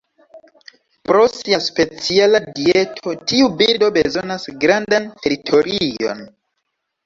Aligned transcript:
Pro 1.09 1.25
sia 1.33 1.59
speciala 1.65 2.41
dieto, 2.61 3.15
tiu 3.33 3.53
birdo 3.61 3.93
bezonas 4.01 4.51
grandan 4.67 5.09
teritorion. 5.23 6.29